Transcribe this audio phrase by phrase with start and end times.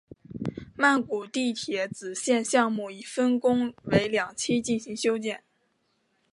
[0.75, 5.43] 曼谷地铁紫线项目已分工为两期进行修建。